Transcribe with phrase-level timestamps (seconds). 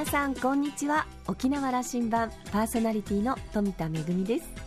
[0.00, 1.06] 皆さんこんにちは。
[1.26, 3.90] 沖縄羅針盤パーソナリティの富田恵
[4.24, 4.59] です。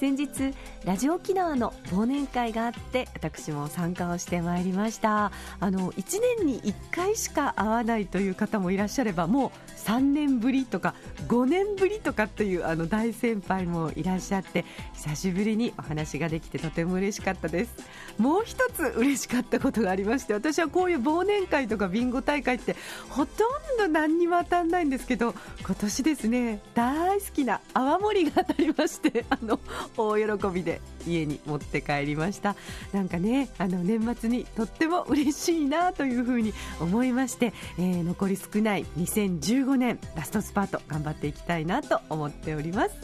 [0.00, 0.54] 先日
[0.86, 5.30] ラジオ沖縄の忘年会があって私も参加をしてまいりました。
[5.60, 10.94] あの1年に1回しか会わないという方もいらっしゃればもう3年ぶりとか
[11.28, 17.74] 5年ぶりとかっていうあの大先輩もいらっしゃって久しぶりにお話ができてとても嬉しかったです。
[18.16, 22.74] もう一つ嬉しかったことがありまして私はこういう忘年会とかビンゴ大会って
[23.10, 23.44] ほと
[23.74, 29.60] んど何にも当たんないんですけど今年ですね大好きな泡盛が当たりましてあの
[29.96, 32.56] 大喜びで家に持って帰りました。
[32.92, 42.94] なんかねあの年末にとっても嬉しいなというふうに思いまして、えー、残り少ない2015年ラストスパート頑張っていきたいなと思っております。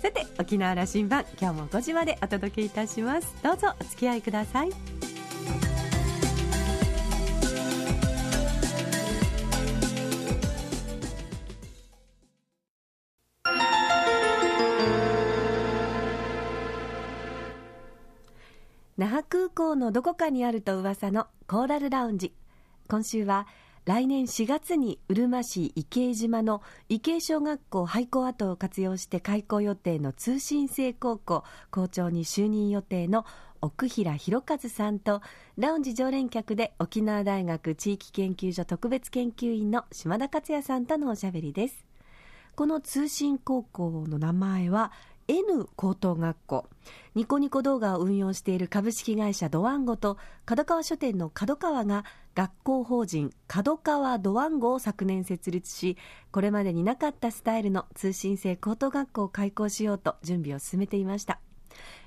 [0.00, 3.34] さて沖縄羅針盤今日も5時までお届けいたします。
[3.42, 4.97] どうぞお付き合いください。
[19.58, 22.32] 港のどこかにあると噂のコーラルラウンジ。
[22.88, 23.48] 今週は
[23.86, 31.42] 来年4月にうるま市池江島の池江小学校廃校跡を活用して開校予定の通信制高校
[31.72, 33.26] 校長に就任予定の
[33.60, 35.22] 奥平博和さんと
[35.56, 41.84] ラウンジ常連客で沖縄大学地域研究所特別研究員の島田克也さんとのおしゃべりです。
[42.58, 44.90] この通信高校の名前は
[45.28, 46.66] N 高等学校。
[47.14, 55.98] ニコニコ動画を運用している株式会社ドワンゴと角川書店の角川が学校法人角川ドワンゴを昨年設立し
[56.30, 61.40] これまでになかったスタイルの通信制高等学校を開校しようと準備を進めていました。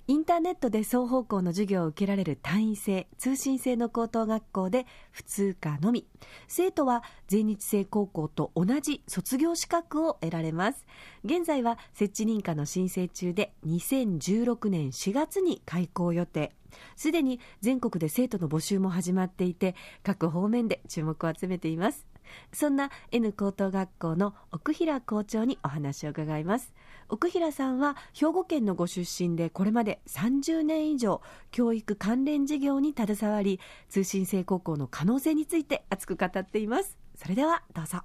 [0.07, 6.07] インターネットで双方向の授業を受けられる単位制、通信制の高等学校で普通科のみ。
[6.47, 10.85] 生徒は全日制高校と同じ卒業資格を得られます。
[11.23, 16.51] 現在は設置認可の申請中で2016年4月に開校予定。
[16.95, 22.10] すでに全国で生徒の募集も始まっていて、各方面で注目を集めています。
[22.53, 26.73] そんな N 高等学校の奥平校長にお話を伺います。
[27.11, 31.21] 奥平さんは兵庫県のご出身でこれまで30年以上
[31.51, 37.99] 教育関連事業に携わり通信制高校の可能性について熱く語っていますそれではどうぞ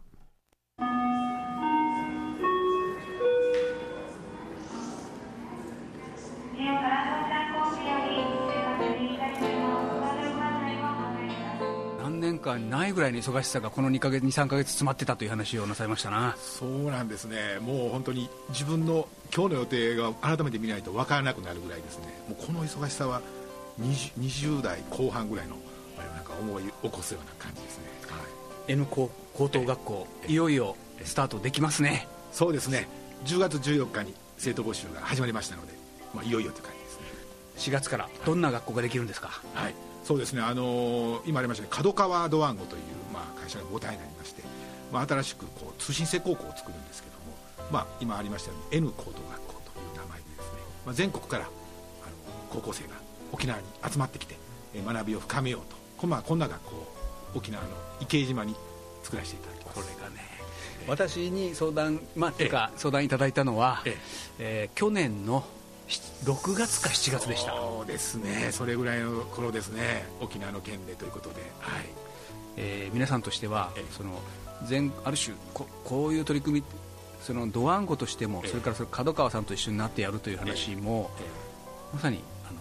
[12.46, 16.36] 間ないぐらいの忙しさがこの2か月23か月詰まってたという話をなさいましたな。
[16.38, 17.58] そうなんですね。
[17.60, 22.06] もう本当に自分の今日の予定が改めて見ないと分からなくなるぐらいですね。
[22.28, 23.20] もうこの忙しさは
[23.80, 25.56] 20, 20代後半ぐらいの
[26.14, 28.18] なんか思い起こすような感じですね、は
[28.68, 32.06] い、N 高高等学校いよいよスタートできますね。
[32.32, 32.88] そうですね。
[33.24, 35.72] 10月14日に生徒募集が始まりましたので、
[36.14, 37.06] まあ、いよいよという感じですね。
[37.56, 39.28] 4月からどんな学校ができるんですか？
[39.54, 39.74] はい
[40.06, 41.68] そうですね、あのー、今ありましたね。
[41.68, 44.42] 角川ドワンゴという、まあ、会社が母体になりまして、
[44.92, 47.36] まあ、新しくこう通信制高校を作るんですけども、
[47.72, 51.50] まあ、今ありましたように N 高等学校という名前でですね、まあ、全国からあの
[52.50, 52.90] 高校生が
[53.32, 54.36] 沖縄に集まってきて、
[54.74, 56.94] え学びを深めようとこ,、まあ、こんな学校を
[57.34, 58.54] 沖縄の池江島に
[59.02, 59.80] 作らせていただきます。
[59.80, 60.20] これがね
[60.86, 63.96] 私に相談、まあ、ていうか相談いただいたのは、ええ。
[64.38, 65.44] えー、去年の
[65.88, 67.52] 6月か7月でした。
[67.52, 68.48] そうですね。
[68.50, 70.04] それぐらいの頃ですね。
[70.20, 71.84] 沖縄の県でということで、はい。
[72.56, 74.18] えー、皆さんとしてはその
[74.64, 76.66] 全ある種ここういう取り組み
[77.20, 81.10] そのドワンゴとしても、それからそれ角川さんと一緒になってやるという話も、
[81.92, 82.60] まさにあの、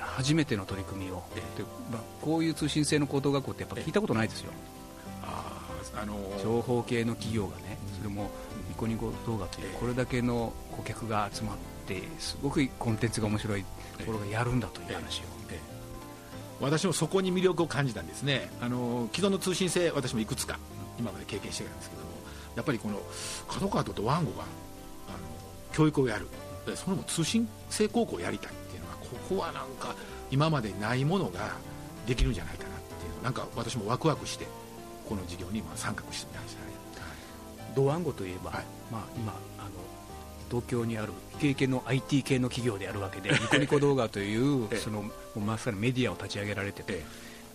[0.00, 1.22] 初めての取り組みを、
[1.56, 1.62] で
[1.92, 4.50] まあ、こういう通信制の高等学校ってやっぱ聞いたことないですよ、
[5.22, 5.54] あ
[5.94, 8.30] あのー、情報系の企業がね、それも
[8.68, 13.64] ニコニコ動画というこれだけの顧客が集まってってすごくコンテンツが面白い
[13.98, 15.60] ところがやるんだという話を、えええ、
[16.60, 18.50] 私もそこに魅力を感じたんですね。
[18.60, 20.58] あの既存の通信制私もいくつか
[20.98, 22.08] 今まで経験してきたんですけども
[22.56, 23.00] やっぱりこの
[23.48, 24.42] 角川とワンゴが
[25.08, 25.18] あの
[25.72, 26.26] 教育をやる。
[26.74, 29.94] それも通信制高校をやりたいっていうのはここはなんか
[30.30, 31.52] 今までないものが
[32.06, 33.24] できるんじゃないかなっていう。
[33.24, 34.46] なんか私もワクワクして
[35.08, 39.70] この授業に参画してみましたね、はい、ドワンゴといえば、はい、まあ、今あの
[40.48, 45.04] 東京にあるイケイケの IT 系の企業であるわけでニコニコ動画というその
[45.36, 47.04] まさにメディアを立ち上げられてて、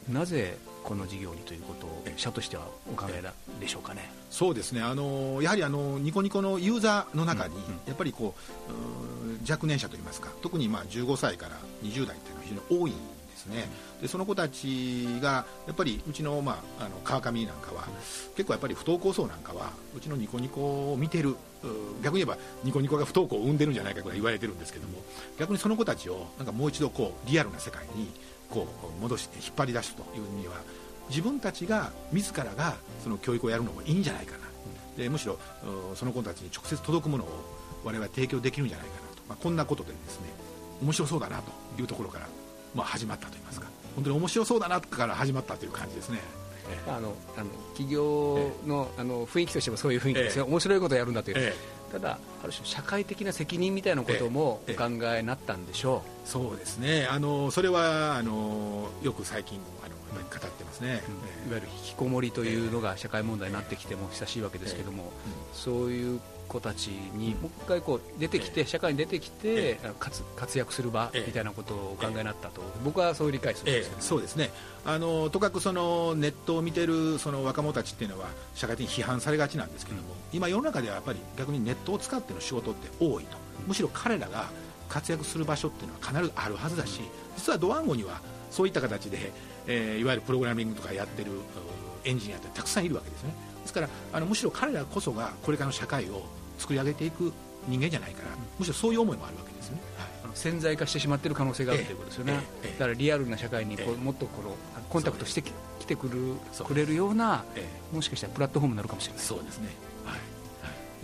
[0.09, 3.23] なぜこの事業にということを社としてはお考え
[3.59, 4.11] でしょうかね。
[4.29, 4.81] そうですね。
[4.81, 7.55] あのやはりあのニコニコのユーザーの中に、
[7.87, 8.35] やっぱりこ
[8.69, 12.95] う若年者といいますか特にまあ15歳から20代というのは非常に多いん
[13.43, 13.69] ですね。
[14.01, 17.87] でその子たちがやっぱりうちの,、まあ、あの川上なんかは
[18.35, 21.35] 結構やっぱり不登校層なんかはうちのニコニコを見てる
[22.03, 24.99] 逆に言えばニコニコが不登校を生んでるんじゃないかぐらい言われてるんですけども
[25.39, 28.09] 逆にその子たちをなんかもう一度こうリアルな世界に
[28.49, 28.67] こ
[28.99, 30.55] う戻して引っ張り出すというには
[31.09, 34.43] 自分たちが自らがその教育をやるのもいいんじゃないかな。
[34.97, 35.39] でむしろ
[35.95, 37.27] その子たちに直接届くものを
[37.83, 40.27] 我々は提供できるんじゃないかなと、まあ、こんなことでですね
[40.81, 42.27] 面白そうだなというところから、
[42.73, 43.67] まあ、始まったといいますか。
[43.95, 46.19] 本当に面白そうだなから始まったという感じですね。
[46.87, 51.53] あのあの企業の,、あの雰囲気としてもそういう雰囲気ですよ、面白いことをやるんだという、
[51.91, 54.85] ただ、ある種、社会的な責任みたいなこともお考
[55.15, 57.07] えになったんでしょう、そうですね。
[57.09, 59.59] あの、それはあのよく最近
[60.21, 61.01] 語ってますね、
[61.45, 65.11] うん、いわゆる引きこもりというのが社会問題になってきても久しいわけですけども、
[65.53, 74.51] そういう子たちにもう一回こう出てきて、社会に出てきて、活活躍する場みたいなことをお考えになったと、僕はそう理解するんですけど、そうですね。
[74.85, 83.37] あのとかくそのネットを見てるその若者たちっていうのは社会的に批判されがちなんですけども、今世の中ではやっぱり逆にネットを使っての仕事って多いと。
[83.67, 84.49] むしろ彼らが
[84.89, 87.01] 活躍する場所っていうのは必ずあるはずだし
[87.35, 88.21] 実はドワンゴには
[88.53, 89.31] そういった形で、
[89.65, 91.31] えー、いわゆるプログラミングとかやってる
[92.05, 93.33] エンジニアってたくさんいるわけですね。
[93.61, 96.23] ですからあのむしろ彼らこそがこれからの社会を
[96.59, 97.33] 作り上げていく
[97.67, 98.29] 人間じゃないかな、
[98.59, 102.79] むしろそういう思いもあるわけですね、はい、潜在化してしまっている可能性があるということですよね、ええ。
[102.79, 104.55] だからリアルな社会にこう、もっとこの
[104.89, 105.51] コンタクトしてき
[105.87, 106.35] てくる
[106.65, 107.45] くれるような、
[107.91, 109.23] もしかしたらプラットフォームになるかもしれない。
[109.23, 109.69] そうですね、
[110.05, 110.32] はい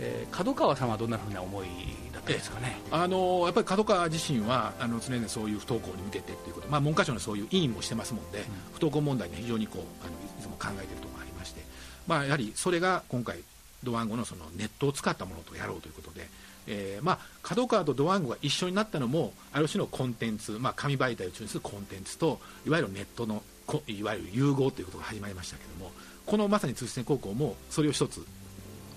[0.00, 1.66] えー、角川さんはどんなふうな思い
[2.12, 11.62] だったんですかね、あのやっぱり角川自身はあの常にそういう不登校に向けてということ、まあ、文科省のそういう委員もしてますもんで、うん、不登校問題に非常にこうあのいつも考えているところがありまして、
[12.06, 13.38] まあ、やはりそれが今回
[13.82, 16.28] ドワンゴのそのネットを使ったものとやろうということで、
[16.66, 23.42] えーまあ、角川とドワンゴが一緒になったのもある種のコンテンツ、まあ、紙媒体を中心するコンテンツといわゆるネットの
[23.86, 25.92] いわゆる融合ということが始まりましたけども
[26.26, 28.24] このまさに通信高校もそれを一つ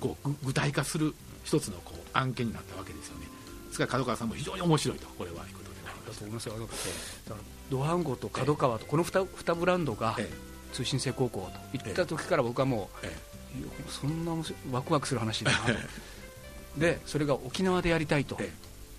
[0.04, 1.16] こう具体化する
[1.46, 3.28] 一つのこう案件になったわけですよね。
[3.68, 6.20] ですから角川さんも非常に面白いとこれはいうことでなります。
[6.20, 7.36] と思いますよ、えー、
[7.70, 10.18] ドワンゴと角川とこの 2, 2ブランドが
[10.74, 13.34] 通信制高校といった時から僕はもう、えー
[13.88, 14.32] そんな
[14.72, 15.58] ワクワクする話だな
[16.76, 18.36] でそれが沖縄でやりたいと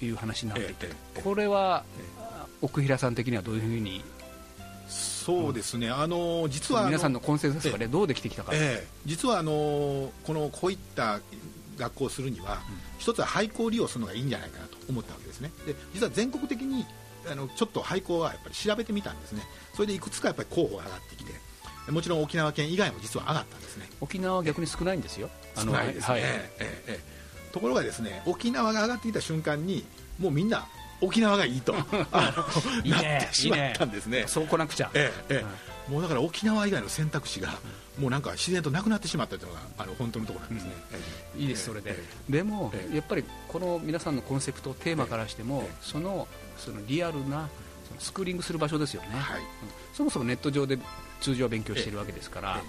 [0.00, 0.88] いう話になっていて、
[1.24, 1.82] これは
[2.62, 4.04] 奥平さん的にはどういうふうに
[5.24, 11.20] そうですね、あの実は皆さんのコンセンサスが、ね、どうできてきたか、え実はあのこのこういった
[11.78, 12.58] 学校をするには、うん、
[12.98, 16.84] 一つは廃校利用するのがいいんじゃないかなと思ったわけですね、で実は全国的に
[17.30, 19.42] あのちょっと廃校はやっぱり調べてみたんですね、
[19.72, 21.32] それでいくつかやっぱり候補が上がってきて、
[21.90, 23.88] もちろん沖縄県以外も実は上がったんですね。
[24.02, 25.30] 沖縄は逆に少ないんですよ。
[25.56, 26.50] 少ないですね、はい、え
[26.86, 27.00] え。
[27.50, 29.86] ところがですね沖縄が上がってきた瞬間に
[30.18, 30.66] もうみんな
[31.00, 31.74] 沖縄がいいと。
[32.84, 34.24] いい、ね、なってしまったんですね。
[34.26, 35.44] そうこなくちゃ、えええ
[35.88, 37.54] え、もうだから沖縄以外の選択肢が
[37.98, 40.72] もうなんか自然となくなってしまったというのがあの本当のところなんですね、
[41.36, 41.96] うん、いいですそれで、
[42.28, 46.26] でも、やっぱりこの皆さんのコンセプトテーマからしても、その
[46.58, 47.48] そのリアルな
[47.88, 49.42] そのスクーリングする場所ですよね、はい、
[49.92, 50.78] そもそもネット上で
[51.20, 52.60] 通常は勉強しているわけですから、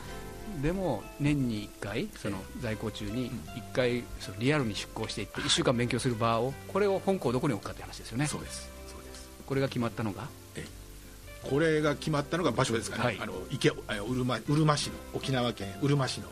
[0.61, 8.27] でも年に1回その在校中に1回そのリアルに出向していって1週間勉強する場をこれを本校どこに置くかという話ですよね。
[8.27, 8.69] そうです。
[8.87, 9.29] そうです。
[9.45, 10.27] これが決まったのが？
[11.49, 13.75] これが決まったのが場所ですかね、はい、あの池う
[14.15, 16.27] るまうるま市の沖縄県うるま市の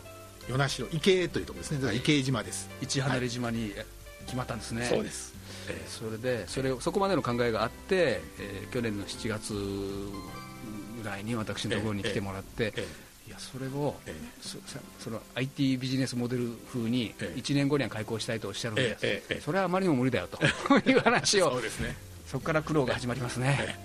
[0.48, 2.70] 与那城池江というところですね、はい、池江島です。
[2.82, 3.74] 市離島に
[4.25, 5.34] 決まったんですね、そうです。
[5.70, 12.72] えー、それでそれそこまでの考えがあって、えー、去年の7月ぐらいに私のところに来てもらって、い
[13.34, 13.96] やそれを、
[14.42, 14.58] そ
[15.00, 18.98] その IT ビジネスモデル風に1年後には開校したいとおっしゃるんで
[19.40, 20.40] す、それはあまりにも無理だよと。
[20.90, 21.96] いう話をそうです、ね、
[22.28, 23.78] そこから苦労が始まりますね。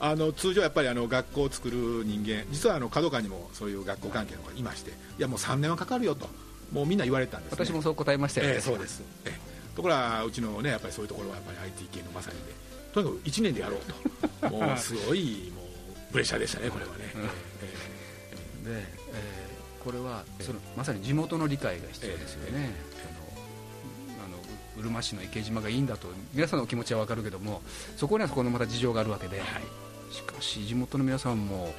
[0.00, 6.28] あの通常やっぱりあの学校を作る人間実はあの角川にもそういう学校関係の方がいましていやもう3年はかかるよと
[6.72, 12.62] もうみんな言われたんです、ね、私もそう答えましたよね、えー、そうです、えー、ところがうちのねやっぱりそういうところはやっぱり IT 系のまさにで
[12.92, 13.80] とにかく1年でやろう
[14.40, 14.50] と。
[14.50, 17.14] もうすごいもうプレッシャーでしたね、これはね。
[18.64, 22.70] で、えー、これはそのまさに地元の理解が必要ですよね。
[24.24, 24.36] あの
[24.78, 27.60] うるま市の池島がいいんだと皆さんのお気持ちは分かるけども
[27.96, 31.74] そこにはそこのまた事情があるわけで、はい、しかし地元の皆さんも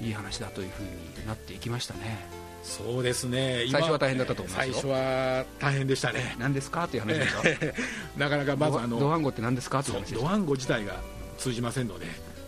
[0.00, 0.82] いい話だというふう
[1.20, 2.18] になっていきましたね。
[2.62, 3.66] そうですね。
[3.70, 6.34] 最初は大変だったと思います最初は大変でしたね。
[6.38, 6.84] 何ですか？
[6.84, 7.42] っていう話でしょ？
[8.18, 9.80] なかなかまずあのドワンゴって何ですか？
[9.80, 10.96] っていう話ドワンゴ自体が
[11.36, 12.06] 通じませんので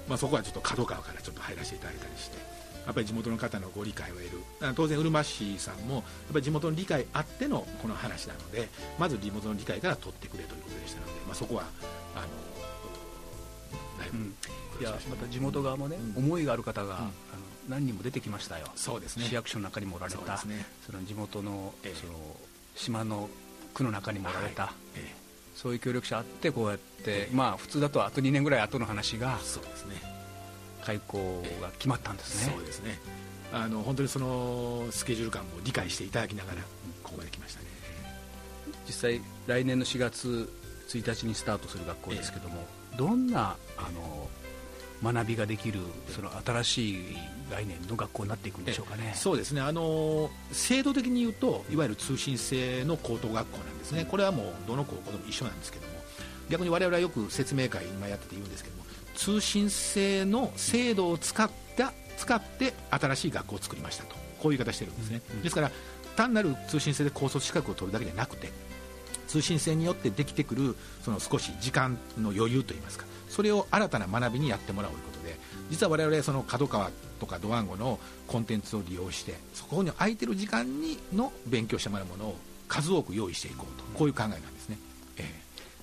[0.09, 2.39] まあ、そこはちょっと角川からちょっと入らせていただいたりして
[2.87, 4.75] やっぱり地元の方のご理解を得る。
[4.75, 11.65] 当然うるま市さんもやっぱり地元の理解あってのこの話なのでまず地元の理解から取ってくれということでしたので、まあ、そこは
[12.15, 12.27] あの
[13.99, 14.11] だい。
[14.11, 14.19] ぶ
[14.81, 16.25] いやまた地元側もね、うん。
[16.25, 16.97] 思いがある方が、ん。
[16.99, 17.11] あの
[17.69, 18.67] 何人も出てきましたよ。
[18.77, 19.25] そうですね。
[19.25, 20.37] 市役所の中にもおられた。
[20.37, 20.65] そね。
[20.87, 22.13] その地元の,、ええその
[22.77, 23.29] 島の
[23.75, 24.73] 区の中にもおられた、はい。
[24.97, 25.15] え
[25.57, 30.16] そういう協力者あってこうやって、まあ普通だとあと2年ぐらい後の話がえそうですね
[30.87, 33.01] 開校が決まったんですね、そうですね。
[33.53, 36.63] あの本当にそのスケジュール感も理解していただきながら
[37.03, 37.67] ここまで来ましたね。
[38.87, 40.49] 実際来年の4月
[40.89, 42.65] 1日にスタートする学校ですけども、
[42.97, 43.91] どんなあ
[45.03, 47.17] の学びができるその新しい
[47.51, 49.13] 概念の学校になっていくんでしょうかね。
[49.17, 49.61] そうですね。
[49.63, 54.07] あの制度的に言うといわゆる通信制の高等学校なんですね。
[54.09, 55.97] これはもうどの高校でも一緒なんですけども。
[56.49, 58.86] 逆に我々はよく説明会今やってて言うんですけども
[59.17, 64.15] 通信制の制度を使った使って新しい学校を作りましたと。
[64.41, 65.71] こういう言い方してるんですね、うんですから
[66.15, 68.51] 単なる通信制で高卒資格を取るだけじゃなくて
[69.29, 75.37] 通信制によってできてくるその少し時間の余裕といいますかそれを新たな学びにやってもらおうということで
[75.69, 82.37] 実は我々その角川とかドワンゴのコンテンツを利用してそこに空いてる時間にの勉強してもらうものを
[82.69, 83.85] 数多く用意していこうと。
[83.99, 84.79] こういう考えなんですね、
[85.19, 85.25] え。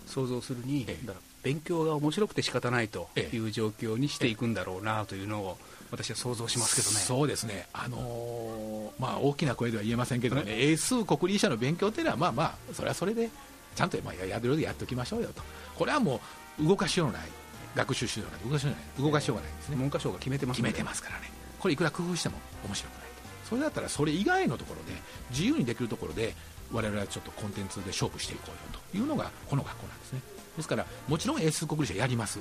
[0.05, 1.07] 想像するに、ええ。
[1.07, 3.35] だから勉強が面白くて仕方ないとええ。
[3.35, 5.57] いう状況にしていくんだろうなというのを
[5.91, 6.95] 私は想像しえますけどね。
[6.95, 13.29] そうですね、あのーまあ、大きな声では言えませんけどもね、英数国理社の勉強っていうのは、まあまあ、それはそれで、
[13.75, 15.43] ちゃんと、まあ、やるようでやっておきましょうよと、
[15.77, 16.19] これはも
[16.59, 17.27] う動かしようのない、
[17.75, 19.75] 学習指導なんで動かしようがない、動かしようがないんですね。
[19.75, 21.31] 文科省が決めてます決めてますからね。
[21.59, 23.49] これいくら工夫しても面白くないと。
[23.49, 26.33] それだったらそれ以外のところで自由にできるところで
[26.71, 30.21] 我々はちょっとコンテンツで勝負していこうよというのがこの学校なんですね。
[30.57, 32.39] ですからもちろん英数国理社やります。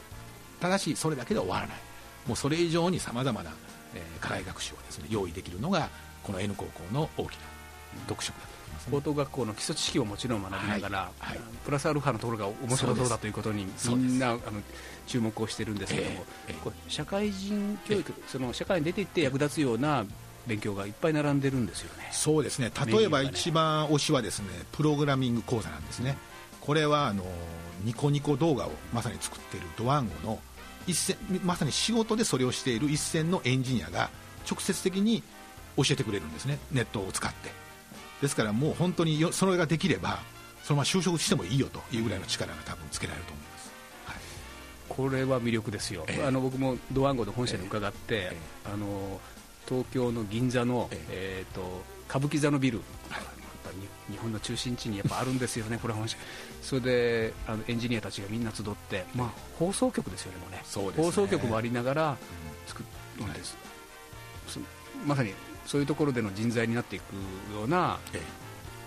[0.60, 1.76] ただしそれだけで終わらない。
[2.26, 3.50] もうそれ以上にさまざまな、
[3.94, 5.88] えー課外学習をですね用意できるのが
[6.22, 7.40] この N 高校の大きな
[8.06, 8.88] 特色だと思います、ね。
[8.92, 11.38] 高等学校の基礎知識をもちろん学びながら、はいはい。
[11.64, 14.40] プラスアルファのところが面白そうだということにみんなあの
[15.06, 20.04] 注目をしてるんですけども、ええええこれ社会人教育、その社会に出ていって役立つような
[20.46, 22.08] 勉強がいっぱい並んでるんですよね。
[22.12, 22.70] そうですね。
[22.86, 26.16] 例えば一番推しはですねプログラミング講座なんですね
[26.62, 27.24] これはあの
[27.84, 30.38] ニコニコ動画をまさに作っているドワンゴの
[30.86, 34.10] 一線まさに仕事でそれをしている一線のエンジニアが
[34.48, 35.22] 直接的に
[35.76, 37.50] 教えてくれるんですねネットを使って。
[38.20, 40.20] ですからもう本当によそれができれば
[40.62, 43.72] そのまま就職してもいいよというぐらいの力が多分つけられると思います、
[44.06, 44.16] はい。
[44.88, 46.24] これは魅力ですよ、ええ。
[46.24, 48.36] あの僕もドワンゴの本社に伺って、え
[48.72, 49.20] あの
[49.68, 51.04] 東京の銀座の、え。
[51.10, 52.78] えー、と歌舞伎座のビル、
[53.08, 53.31] はい
[54.10, 56.16] 日本の中心地にやっぱあるんですよね、 これ本社
[56.62, 61.04] それであのエンジニアたちがみんな集って、まあ、放送局ですよね、もうねそうですね。
[61.04, 62.16] 放送局もありながら
[62.66, 62.84] 作
[63.18, 63.56] るんです、
[64.48, 64.60] そ
[65.06, 65.32] まさに
[65.66, 67.02] そういうところでの人材になっていく
[67.54, 68.42] ようなええ。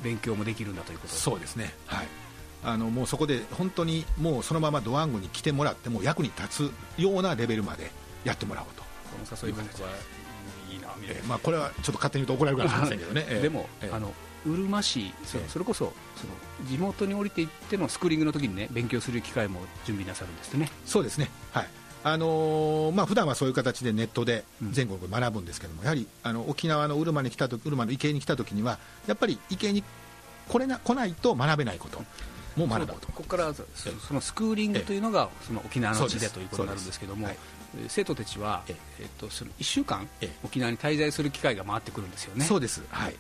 [0.06, 2.08] 勉強もできるんだということそうですね、はい、
[2.63, 7.89] あのもうそこで本当にもうそのままドワンゴに来てもらっても役に立つようなレベルまで
[8.24, 9.89] やってもらおうと、この誘い文句は
[10.72, 10.88] いいな、
[11.27, 14.13] まあ、これはちょっと勝手に言うと怒られるかもしれませんけどね、えーでも、えーあの
[14.46, 15.14] うるま市。
[15.48, 16.34] それこそその
[16.70, 20.70] 地元に降りていってのスクーリングの時にね勉強する機会も準備なさるんですね。
[20.86, 21.68] そうですね、はい。
[22.04, 24.72] あのーまあ普段はそういう形でネットでうん。
[24.72, 29.84] 全国で学ぶんですけども、やはりあの沖縄のうるまに来たとうるまの池に来た時には、やっぱり池に
[30.48, 32.04] 来れな来ないと学べないこと
[32.56, 33.08] も学ぼうと。
[33.08, 33.64] ここからそ
[34.08, 37.28] そのスクーリングというのがその沖縄の地でということになるんですけども、
[37.88, 39.04] 生徒たちは、ええ。
[39.04, 40.38] っと、その1週間ええ。
[40.44, 42.46] 沖縄に滞在する機会が回ってくるんですよね。
[42.46, 43.16] そうです、はい、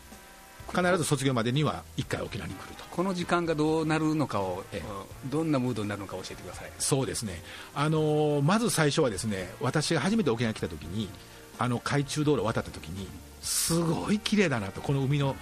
[0.69, 2.83] 必ず卒業までには1回沖縄に来ると。
[2.91, 4.79] この時間がどうなるのかを、ええ。
[5.23, 6.71] うんどんなムードになるのか教えてください。
[6.79, 7.41] そうですね、
[7.73, 11.09] あのーまず最初はですね私が初めて沖縄に来た時に
[11.57, 13.07] あの海中道路を渡った時に
[13.41, 15.35] すごい綺麗だなとこの海の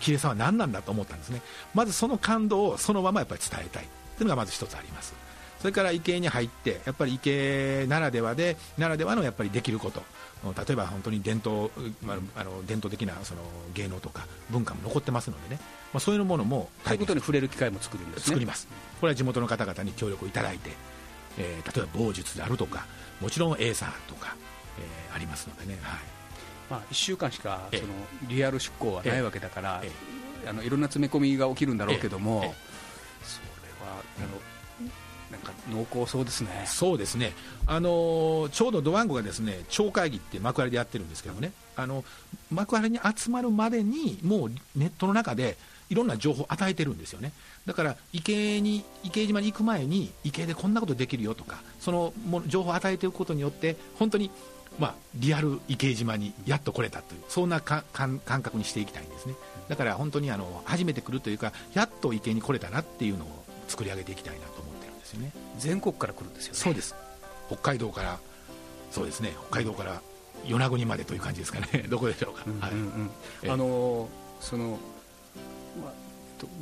[0.00, 1.40] 綺麗さは何なんだと思ったんですね。
[1.74, 3.88] まずその感動をそのままやっぱり伝えたい。
[4.16, 5.14] というのがまず一つあります
[5.62, 10.02] それから池に入ってやっぱり池ならではでならではのやっぱりできること。
[10.42, 11.70] 例えば本当に伝統,、
[12.02, 13.42] まあ、あの伝統的なその
[13.74, 15.60] 芸能とか文化も残ってますのでね、
[15.92, 18.24] まあ、そういうものもそういうことに触れる機会も作るんですね。
[18.26, 18.66] 作ります、
[19.00, 20.70] これは地元の方々に協力をいただいて、
[21.38, 22.86] えー例えば棒術であるとか、
[23.20, 24.34] もちろんエーサーとか、
[24.80, 26.00] えーありますのでね、はい、
[26.68, 27.80] まあ、1週間しかええ。
[27.80, 27.92] その
[28.28, 29.92] リアル出向はないわけだから、え
[30.48, 32.40] あのいろんな詰め込みが起きるんだろうけども、
[33.22, 34.51] それはあの
[35.32, 36.64] なんか濃厚そうですね。
[36.66, 37.32] そうですね、
[37.66, 42.04] あのちょうどドワンゴがですね町会議って幕張でやってるんですけどもね、あの
[42.50, 45.56] 幕張に集まるまでに、もうネットの中で
[45.88, 47.32] いろんな情報を与えてるんですよね、
[47.66, 54.30] だから池に池江島に行く前に、池江でこんなことできるよとか、そのも情報を与えておくことによって、本当に、
[54.78, 57.82] まあ、リアル池江島にやっと来れたという、そんな感
[58.22, 59.34] 覚にしていきたいんですね、
[59.68, 64.71] だから本当にあの初めて来るというか、やっと池に来れたなっていうのを作り上げていきたいなと思
[65.12, 65.32] ですよね。
[65.58, 66.58] 全国から来るんですよね。
[66.58, 66.94] そうです。
[67.48, 68.18] 北海道から
[68.90, 69.32] そうですね。
[69.48, 70.00] 北海道から
[70.44, 71.86] 与那国までという感じですかね。
[71.90, 72.72] どこでしょうか、うんうんはい。
[72.72, 73.10] うん
[73.52, 74.08] あの
[74.40, 74.78] その、
[75.82, 75.92] ま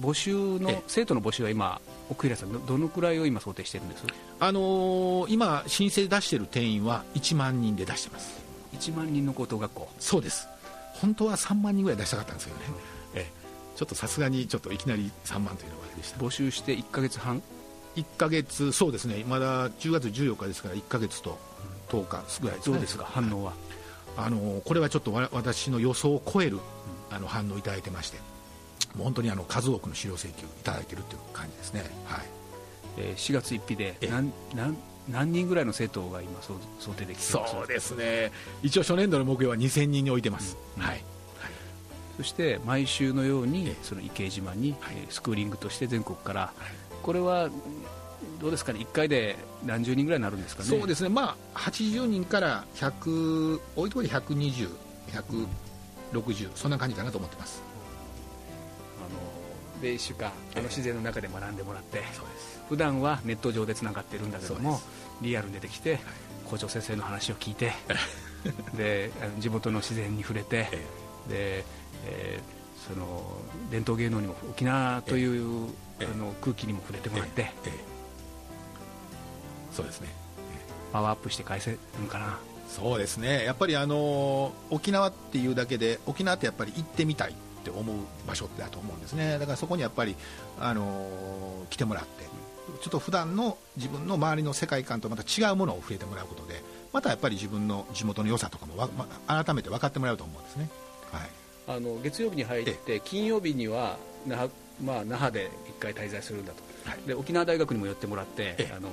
[0.03, 0.83] 募集のええ。
[0.87, 1.81] 生徒の募集は今
[2.11, 4.05] 奥平さんどどのくらいを今想定してるんです？
[4.39, 8.39] あのー今申請出してる定員は1万人で出してます。
[8.75, 9.89] 1万人の高等学校。
[9.99, 10.47] そうです。
[10.95, 12.65] 本当は3万人ぐらい出したかったんですけどね、
[13.15, 13.33] ええ。
[13.79, 16.19] ちょっとさすがにちょっといきなり3万というのはあれでした。
[16.19, 17.43] 募集して1か月半？
[17.97, 19.25] 1ヶ月そうですね。
[19.29, 21.39] まだ10月14日ですから1ヶ月と
[21.89, 22.75] 10日ぐらいですね。
[22.75, 23.05] どうですか。
[23.05, 23.53] 反応は。
[24.17, 26.59] あのこれはちょっとわ私の予想を超える
[27.11, 28.19] あの反応をいただいてまして
[28.97, 31.85] もう本当にあの数多くの資料請求いただいているという感じですね。
[32.05, 32.27] はい。
[32.99, 34.09] えー4月1日でええ。
[34.09, 34.77] 何何
[35.09, 38.33] 何人ぐらいの生徒が今想想定できてそうですね。
[38.63, 40.83] 一応初年度の目標は2000人に置いてます、うん。
[40.83, 41.03] はい。
[42.17, 43.77] そして毎週のようにええ。
[43.83, 44.77] その池江島に、
[45.09, 46.53] スクーリングとして全国から、
[47.03, 47.49] これは
[48.41, 50.69] どうですかね1回で何十人ぐらいになるんですかね。
[50.69, 51.09] そうですね。
[51.09, 54.71] まあ80人から100多いところで120、
[56.13, 57.63] 160そんな感じかなと思ってます。
[59.01, 62.61] あので1週間あの自然の中で学んでもらってそうです。
[62.69, 64.81] 普段はネット上でつながってるんだけども
[65.21, 65.99] リアルに出てきて
[66.45, 67.73] 校長先生の話を聞いて
[68.77, 70.77] で地元の自然に触れてえ。
[71.29, 71.65] で、
[72.07, 73.23] えーその
[73.71, 77.43] 伝統芸能にも沖縄というええあの空気にも触れてもらって。
[77.43, 77.71] ええ。
[79.73, 80.09] そうですね。
[80.93, 82.39] パワーアップして返せるのかな。
[82.69, 83.45] そうですね。
[83.45, 89.39] やっぱりあの沖縄っていうだけで沖縄ってやっぱり行ってみたいって思う場所だと思うんですね。
[89.39, 90.17] だからそこにやっぱり
[90.59, 92.25] あの来てもらって
[92.81, 100.69] ちょっと普段の自分の周りの世界観とまた違うものを触れてもらうことでまたやっぱり自分の地元の良さとかもわ、ま改めて分かってもらうと思うんですね。
[101.13, 101.31] はい。
[101.69, 104.51] あの月曜日に入って金曜日には那覇,、
[104.83, 106.99] まあ、那覇で1回滞在するんだと、はい。
[107.07, 108.75] で沖縄大学にも寄ってもらってええ。
[108.77, 108.89] あの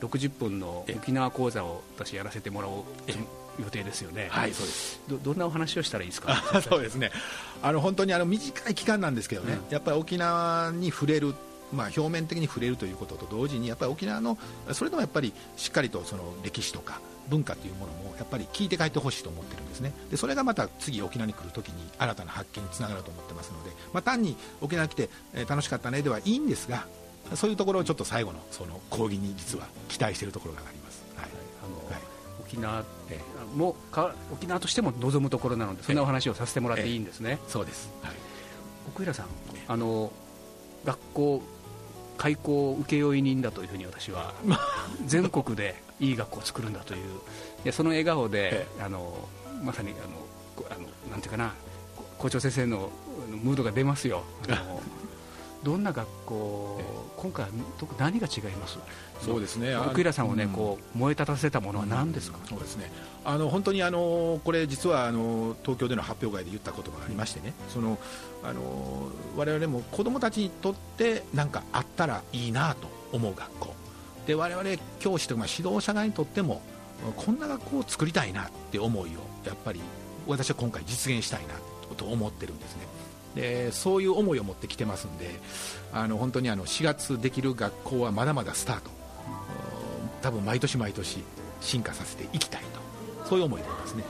[0.00, 3.14] 60分の沖縄講座を私やらせてもらおうえ
[3.60, 5.00] 予定ですよね、はいそうです。
[5.08, 6.40] どどんなお話をしたらいいですか？
[6.52, 7.10] あそうですね。
[7.62, 9.72] あの本当にあの短い期間なんですけどね、うん。
[9.72, 11.34] やっぱり沖縄に触れる、
[11.72, 14.38] まあ、表面的に触れるということと同時にやっぱり沖縄の
[14.72, 19.92] それでもやっぱりしっかりとその歴史とか文化というものもやっぱり聞いて帰ってほしいと思ってるんですね。
[20.10, 26.86] でそれがまた次沖縄に来るときに新たな発見につながると思ってますので、まあ、単に沖縄来て、えー楽しかったねではいいんですが
[27.34, 31.28] そういうところをちょっと最後のその講義に実は期待しているところがあります、はい。
[31.64, 32.02] あのはい。
[32.40, 33.20] 沖縄え
[33.54, 38.14] もか沖縄としても望むところなのでそんなお話をさせてもらっていいんですね、そうです、はい。
[38.88, 39.26] 奥平さん
[39.66, 40.12] あの
[40.84, 41.42] 学校
[42.16, 44.34] 開校請負人だというふうに私は
[45.06, 47.00] 全国でいい学校を作るんだという。
[47.00, 47.06] い
[47.64, 49.28] やその笑顔で、えあの
[49.62, 49.98] まさにあの
[50.56, 50.80] こあの
[51.10, 51.52] なんていうかな
[51.96, 52.90] こ校長先生の
[53.42, 54.22] ムードが出ますよ。
[54.48, 54.80] あの
[55.64, 56.80] どんな学校、
[57.16, 58.78] 今回はどこ何が違います？
[59.20, 59.74] そうですね。
[59.76, 60.50] 奥平さんをね、うん。
[60.50, 62.92] こう燃え立たせたものは何ですか、そうですね。
[63.24, 67.54] あの本当にあのこれ実はあの東京での発表会で言ったことがありましてね。
[67.68, 67.98] その
[68.44, 73.74] あの我々も子どもたちにとってなんかあったらいいなと思う学校
[74.28, 76.60] で我々教師とかまあ指導者側にとっても
[77.16, 79.12] こんな学校を作りたいなって思いを
[79.46, 79.80] やっぱり
[80.26, 81.54] 私は今回実現したいな
[81.96, 82.82] と思ってるんですね。
[83.34, 85.40] でそういう思いを持ってきてますんで
[85.92, 88.90] あの本当にあの4月できる学校はまだまだスタート
[90.20, 91.24] 多分毎年毎年
[91.60, 92.62] 進化させていきたい
[93.22, 94.04] とそういう思いでいますね、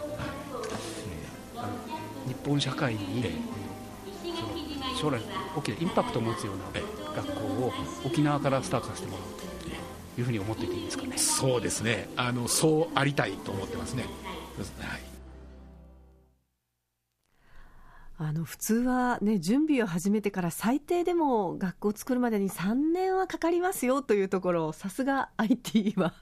[2.27, 3.33] 日本社会に、え
[4.97, 5.21] その将来
[5.57, 6.83] 大きなインパクトを持つようなえ
[7.17, 7.73] 学校を
[8.05, 9.39] 沖縄からスタートさせてもらう。
[9.41, 9.48] と
[10.19, 11.17] いうふうに思っていていいですかね。
[11.17, 12.09] そうですね。
[12.17, 14.05] あのそうありたいと思ってますね、
[14.81, 15.01] はい。
[18.21, 26.15] あの普通は、ね、準備を始めてから最低でも学校を作るまでに3年はかかりますよというところさすが IT は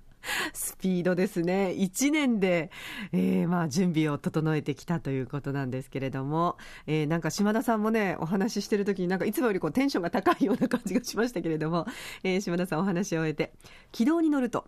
[0.53, 1.75] スピードですね。
[1.77, 2.71] 1年で、
[3.13, 11.87] えーまあ、準備を整えてきたということなんですけれども、えーなんか島田さんもねお話ししてるときになんかいつもよりこうテンションが高いような感じがしましたけれども、
[12.23, 13.53] えー島田さんお話を終えて
[13.93, 14.67] 軌道に乗ると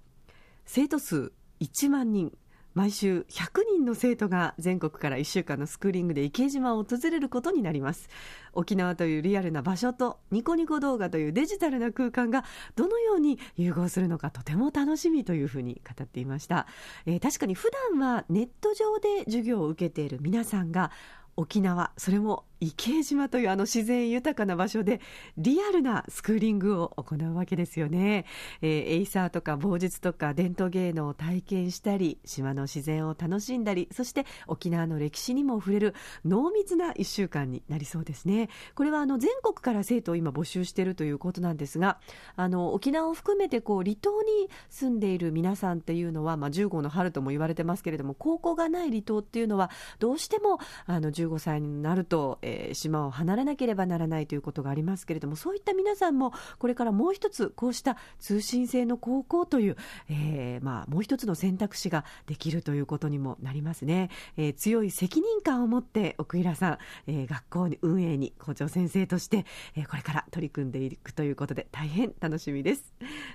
[0.64, 2.32] 生徒数1万人。
[2.78, 8.08] 毎週100人の生徒が全国から1週間のスクーリングで池島を訪れることになります。
[8.52, 12.44] 沖縄というリアルな場所とニコニコ動画というデジタルな空間が
[12.76, 16.68] どのように融合するのかとても楽しみというふうに語っていました、
[17.04, 20.92] えー確かに普段はネット上で授業を受けている皆さんが
[21.36, 25.00] 沖縄それも池江島というあの自然豊かな場所で
[25.36, 28.24] リアルなスクーリングを行うわけですよね、
[28.62, 35.94] えー、エイサーとか棒術とか伝統芸能を体験したり島の自然を楽しんだりそして沖縄の歴史にも触れる
[36.24, 38.48] 濃密な1週間になりそうですね。
[38.74, 41.98] これはあの全国から生徒を今募集しているということなんですが
[42.36, 59.76] あの沖縄を含めてこう離島に住んでいる皆さんっていうのは、まあ、10号の春とも言われてますけれども高校がない離島っていうのはどうしてもあの15歳になると、えー、島を離れなければならないということがありますけれどもそういった皆さんもこれからもう一つこうした通信制の高校という、
[60.08, 69.44] えー、まあ、もう一つの選択肢ができるということにもなりますね、えー、強い責任感を持って奥平さん、え学校に運営に校長先生として、
[69.76, 72.92] えこれから取り組んでいくということで大変楽しみです。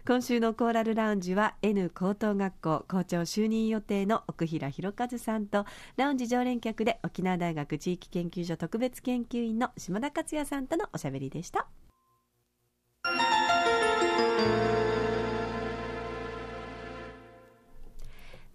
[0.07, 5.65] 今週のコーラルラウンジは N 高等学校校長就任予定の奥平弘和さんと
[5.97, 11.67] ラウンジ常連客で沖縄大学地域研究所特別研究員の島田克也さんとのおしゃべりでした。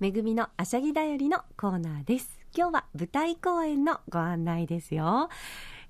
[0.01, 2.41] めぐみのあしゃぎだよりのコーナーです。
[2.57, 5.29] 今日は舞台公演のご案内ですよ。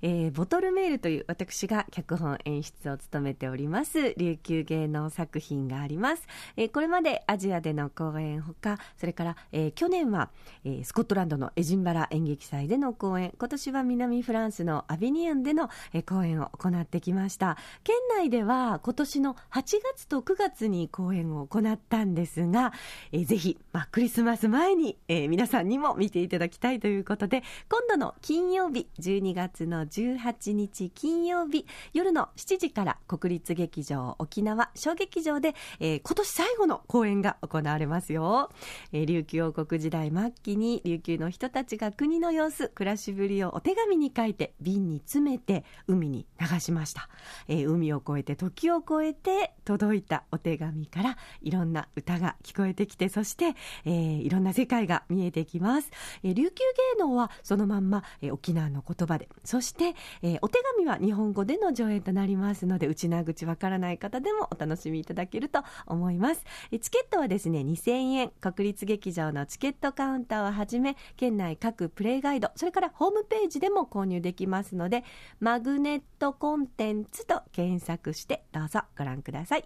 [0.01, 4.13] えー、ボトルメールという私が脚本演出を務めております。
[4.17, 10.29] 琉球芸能作品があります、えー、これまでアジアでの公演ほかそれから、えー、去年は、
[10.63, 13.33] えー、スコットランドのエジンバラ演劇祭での公演。
[13.37, 17.57] 今年は南フランスのアビニアンでの、えー、公演を行ってきました。
[17.83, 22.73] 県内では今年の8月と9月に公演を行ったんですが、
[23.11, 38.51] えー、ぜひ、まあ、クリスマス前に、えー、皆さんにも見ていただきたいということで今度の金曜日12月の18日金曜日夜の7時から国立劇場沖縄小劇場で、えー、今年最後の公演が行われますよ、
[38.93, 47.09] えー、琉球王国時代末期に琉球の人たちが国の様子暮らしぶりをお手紙に書いて瓶に詰めて海に流しました、
[47.47, 55.89] えー、海を越えて時を越えて届いたお手紙からいろんな歌が聞こえてきてそして、えー、いろんな世界が見えてきます、
[56.23, 56.63] えー、琉球
[56.97, 68.31] 芸能はそのまんま、えー、沖縄の言葉でそして、えー、お手紙は日本語での上演となりますので内な口わからない方でもお楽しみいただけると思います、え、チケットはですね2000円。
[68.39, 75.03] 国立劇場のチケットカウンターをはじめ県内各プレイガイドそれからホームページでも購入できますので
[75.39, 79.65] マグネットコンテンツと検索してどうぞご覧ください。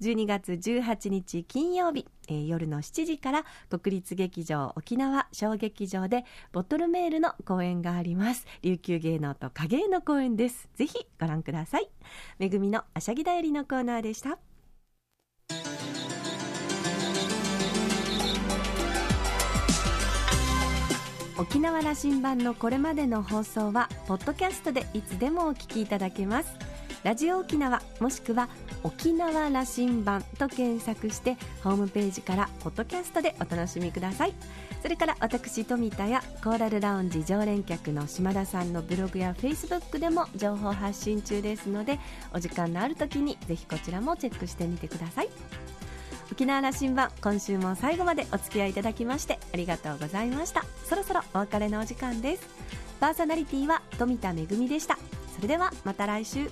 [0.00, 2.06] 12月18日金曜日。
[2.28, 8.46] えー、夜の7時から国立劇場沖縄小劇場でボトルメールの公演があります。
[8.62, 10.68] 琉球芸能と影絵の公演です。
[10.74, 11.88] ぜひご覧ください。
[12.38, 14.38] めぐみのあしゃぎだよりのコーナーでした。
[21.36, 26.73] 沖縄羅針盤のこれまでの放送はポッドキャストでいつでもお聞きいただけます。
[27.04, 28.48] ラジオ沖縄もしくは
[28.82, 34.32] 沖縄羅針盤と検索してホームページからポッドキャストでお楽しみください。
[34.82, 41.98] それから私富田やコーラルラウンジ常連客の島田さんのブログやフェイスブックでも情報発信中ですので
[42.32, 45.28] お時間のある時にぜひこちらもチェックしてみてください。
[46.32, 50.64] 沖縄羅針盤今週も最後までお付き合いいただきましてありがとうございました。
[50.88, 52.48] そろそろお別れのお時間です。
[52.98, 54.96] パーソナリティは富田恵でした。
[55.36, 56.48] それではまた来週。